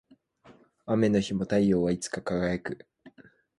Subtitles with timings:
[0.87, 2.87] 雨の日も太陽はいつか輝く